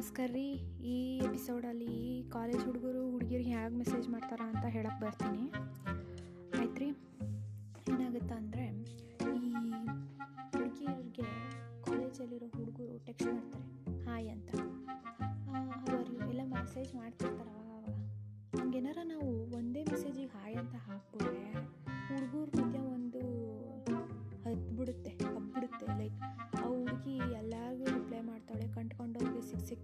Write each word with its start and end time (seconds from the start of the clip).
ನಮಸ್ಕಾರ 0.00 0.30
ರೀ. 0.32 0.46
ಈ 0.84 1.18
ಎಪಿಸೋಡಲ್ಲಿ 1.18 2.24
ಕಾಲೇಜ್ 2.32 2.64
ಹುಡುಗರು 2.64 3.10
ಹುಡುಗಿಯರಿಗೆ 3.10 3.50
ಹೇಗೆ 3.50 3.76
ಮೆಸೇಜ್ 3.76 4.08
ಮಾಡ್ತಾರೆ 4.08 4.44
ಅಂತ 4.44 4.64
ಹೇಳಕ್ಕೆ 4.66 5.04
ಬರ್ತೀನಿ. 5.04 5.44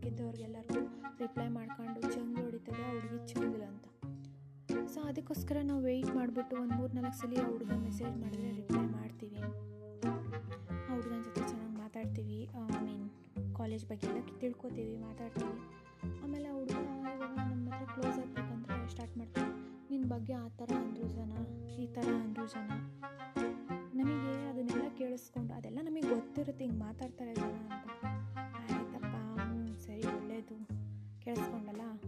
ಸಿಕ್ 0.06 0.20
ರಿಪ್ಲೈ 1.20 1.48
ಮಾಡ್ಕೊಂಡು 1.48 2.00
ಚಂಗ್ 2.14 2.36
ಹೊಡಿತದೆ 2.42 2.82
ಆ 2.88 2.90
ಹುಡುಗಿ 2.94 3.18
ಚಂಗಿಲ್ಲ 3.30 3.64
ಅಂತ. 3.64 3.86
ಸೊ 4.92 5.00
ಅದಕ್ಕೋಸ್ಕರ 5.00 5.56
ನಾವು 5.62 5.80
ವೆಯ್ಟ್ 5.82 6.10
ಮಾಡಿಬಿಟ್ಟು 6.16 6.54
ಒಂದು 6.62 6.74
ಮೂರು 6.74 6.92
ನಾಲ್ಕು 6.94 7.16
ಸಲ 7.20 7.32
ಆ 7.44 7.46
ಹುಡುಗ 7.52 7.72
ಮೆಸೇಜ್ 7.86 8.16
ಮಾಡಿದ್ರೆ 8.22 8.50
ರಿಪ್ಲೈ 8.50 8.82
ಮಾಡ್ತೀವಿ. 8.98 9.40
ಆ 10.86 10.94
ಹುಡುಗನ 10.94 11.20
ಜೊತೆ 11.26 11.40
ಚೆನ್ನಾಗಿ 11.50 11.76
ಮಾತಾಡ್ತೀವಿ. 11.82 12.38
ಐ 12.44 12.80
ಮೀನ್ 12.86 13.06
ಕಾಲೇಜ್ 13.56 13.84
ಬಗ್ಗೆ 13.86 14.06
ಎಲ್ಲ 14.06 14.20
ತಿಳ್ಕೊತೀವಿ, 14.42 14.96
ಮಾತಾಡ್ತೀವಿ. 14.96 15.56
ಆಮೇಲೆ 16.24 16.48
ಆ 16.48 16.54
ಹುಡುಗ 16.58 16.76
ಇವಾಗ 17.14 17.38
ನಮ್ಮ 17.50 17.72
ಹತ್ರ 17.72 17.86
ಕ್ಲೋಸ್ 17.94 18.18
ಆಗಬೇಕಂದ್ರೆ 18.18 18.88
ಸ್ಟಾರ್ಟ್ 18.94 19.16
ಮಾಡ್ತೀವಿ. 19.18 19.50
ನಿನ್ನ 19.90 20.04
ಬಗ್ಗೆ 20.14 20.32
ಆ 20.32 20.48
ಥರ 20.60 20.70
ಅಂದರು 20.84 21.08
ಜನ, 21.18 21.32
ಈ 21.82 21.86
ಥರ 21.86 22.08
ಅಂದರು 22.24 22.46
ಜನ. 22.46 22.70
ನಮಗೆ 24.00 24.32
ಅದನ್ನೆಲ್ಲ 24.50 24.88
ಕೇಳಿಸ್ಕೊಂಡು 24.98 25.54
ಅದೆಲ್ಲ 25.54 25.78
ನಮಗೆ 25.82 26.08
ಗೊತ್ತಿರುತ್ತೆ, 26.14 26.64
ಹಿಂಗೆ 26.64 26.78
ಮಾತಾಡ್ತಾರೆ 26.78 27.34
ಜನ 27.34 27.56
ಅಂತ. 27.70 28.15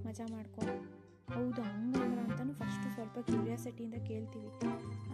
ಮಜಾ 0.08 0.26
ಮಾಡ್ಕೊ. 0.32 0.62
ಹೌದು, 1.34 1.62
ಹಂಗಂದ್ರ 1.62 2.20
ಅಂತಲೂ 2.20 2.52
ಫಸ್ಟು 2.54 2.86
ಸ್ವಲ್ಪ 2.94 3.18
ಕ್ಯೂರಿಯಾಸಿಟಿಯಿಂದ 3.18 3.96
ಕೇಳ್ತೀವಿ. 4.06 4.50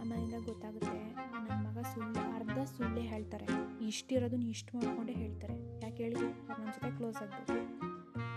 ಆಮೇಲಿಂದ 0.01 0.37
ಗೊತ್ತಾಗುತ್ತೆ, 0.45 0.99
ನನ್ನ 1.47 1.67
ಮಗ 1.67 1.79
ಸುಳ್ಳು, 1.83 2.21
ಅರ್ಧ 2.35 2.59
ಸುಳ್ಳೇ 2.65 3.01
ಹೇಳ್ತಾರೆ. 3.01 3.47
ಇಷ್ಟಿರೋದನ್ನ 3.85 4.47
ಇಷ್ಟು 4.49 4.71
ಮಾಡಿಕೊಂಡೇ 4.77 5.13
ಹೇಳ್ತಾರೆ. 5.13 5.55
ಯಾಕೆ 5.85 6.03
ಹೇಳಿ 6.03 6.15
ನಮ್ಮ 6.49 6.63
ಜೊತೆ 6.65 6.91
ಕ್ಲೋಸ್ 6.97 7.19
ಆಗಬೇಕು. 7.21 7.57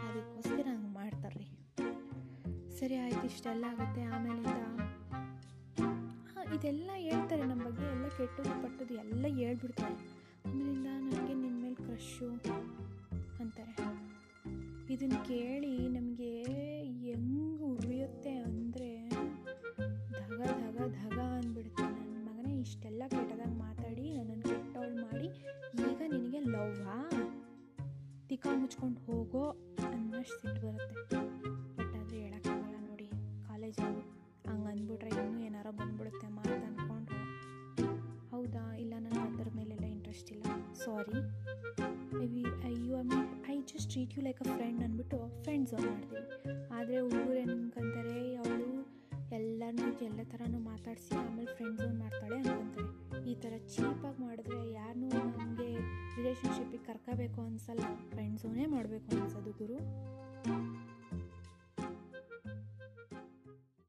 ಅದಕ್ಕೋಸ್ಕರ 0.09 0.67
ಹಂಗೆ 0.71 0.93
ಮಾಡ್ತಾರೆ 0.95 1.39
ರೀ 1.39 1.47
ಸರಿ, 2.79 2.97
ಆಯ್ತು, 2.97 3.23
ಇಷ್ಟೆಲ್ಲ 3.25 3.65
ಆಗುತ್ತೆ. 3.69 4.03
ಆಮೇಲಿಂದ, 4.15 4.59
ಹಾಂ, 5.79 6.55
ಇದೆಲ್ಲ 6.57 6.91
ಹೇಳ್ತಾರೆ 6.97 7.45
ನಮ್ಮ 7.47 7.63
ಬಗ್ಗೆ. 7.65 7.87
ಎಲ್ಲ 7.95 8.09
ಕೆಟ್ಟದ್ದು 8.09 8.57
ಪಟ್ಟದ್ದು 8.65 8.95
ಎಲ್ಲ 8.95 9.27
ಹೇಳ್ಬಿಡ್ತಾರೆ. 9.37 9.97
ಆಮೇಲಿಂದ 10.49 10.87
ನನಗೆ 11.07 11.28
ಇದನ್ನು 15.01 15.25
ಕೇಳಿ 15.25 15.73
ನಮಗೆ 15.89 16.31
ಹೆಂಗೆ 17.03 17.65
ಉರಿಯುತ್ತೆ 17.65 18.33
ಅಂದರೆ 18.39 18.89
ಧಗ 20.19 20.39
ಧಗ 20.63 20.79
ಧಗ 20.97 21.19
ಅಂದ್ಬಿಡುತ್ತೆ 21.37 21.83
ನನ್ನ 21.83 22.17
ಮಗನೇ 22.25 22.55
ಇಷ್ಟೆಲ್ಲ 22.61 23.03
ಕೆಟ್ಟದಾಗ 23.11 23.53
ಮಾತಾಡಿ 23.59 24.07
ನನ್ನನ್ನು 24.17 24.47
ಕೆಟ್ಟವಳು 24.49 24.97
ಮಾಡಿ, 25.05 25.29
ಈಗ 25.85 26.01
ನಿನಗೆ 26.15 26.41
ಲವ್ವಾ? 26.55 26.97
ತಿಕ್ಕ 28.29 28.47
ಮುಚ್ಕೊಂಡು 28.55 29.01
ಹೋಗೋ 29.01 29.45
ಅನ್ನೋಷ್ಟು 29.89 30.39
ಸಿಟ್ಟು 30.43 30.61
ಬರುತ್ತೆ. 30.67 31.21
ಬಟ್ 31.77 31.95
ಆದರೆ 31.97 32.19
ಹೇಳೋಕ್ಕಾಗಲ್ಲ 32.25 32.77
ನೋಡಿ 32.89 33.09
ಕಾಲೇಜಲ್ಲಿ 33.49 34.03
ಹಂಗೆ. 34.49 34.69
ಅಂದ್ಬಿಟ್ರೆ 34.73 35.11
ಇನ್ನೂ 35.19 35.41
ಏನಾರು 35.41 35.73
ಬಂದ್ಬಿಡುತ್ತೆ 35.73 36.29
ಮಾತು 36.29 36.59
ಅಂದ್ಕೊಂಡು 36.69 37.15
ಹೌದಾ? 38.33 38.65
ಇಲ್ಲ 38.77 38.95
ನನಗೆ 38.99 39.21
ಅದ್ರ 39.29 39.49
ಮೇಲೆಲ್ಲ 39.55 39.87
ಇಂಟ್ರೆಸ್ಟ್ 39.95 40.33
ಇಲ್ಲ. 40.33 40.45
Sorry 40.75 41.19
just 43.73 43.91
treat 43.91 44.15
you 44.17 44.23
like 44.23 44.41
a 44.41 44.57
friend 44.57 44.83
ಅಂದ್ಬಿಟ್ಟು 44.83 45.43
ಫ್ರೆಂಡ್ಸ್ 45.43 45.73
ಮಾಡ್ತೀವಿ. 45.73 46.23
ಆದರೆ 46.71 47.01
ಹುಡುಗರು 47.01 47.35
ಏನಂತಾರೆ 47.35 48.37
ಅವಳು 48.37 48.69
ಎಲ್ಲರನ್ನೂ 49.33 50.05
ಎಲ್ಲ 50.05 50.21
ಥರನೂ 50.25 50.59
ಮಾತಾಡಿಸಿ 50.59 51.15
ಆಮೇಲೆ 51.15 51.55
ಫ್ರೆಂಡ್ಸ್ 51.55 51.83
ಝೋನ್ 51.85 51.99
ಮಾಡ್ತಾಳೆ 51.99 52.37
ಅಂತಂತಾರೆ 52.37 52.89
ಈ 53.31 53.35
ಥರ 53.35 53.53
ಚೀಪಾಗಿ 53.67 54.23
ಮಾಡಿದ್ರೆ 54.23 54.73
ಯಾರನ್ನೂ 54.73 55.09
ನಮಗೆ 55.09 55.69
ರಿಲೇಷನ್ಶಿಪ್ಪಿಗೆ 56.17 56.85
ಕರ್ಕೋಬೇಕು 56.85 57.41
ಅನ್ಸಲ್ಲ. 57.41 57.85
ಫ್ರೆಂಡ್ 58.11 58.41
ಝೋನೇ 58.41 58.67
ಮಾಡಬೇಕು 58.67 59.21
ಅನ್ಸೋದು 59.21 59.53
ಗುರು. 59.53 59.79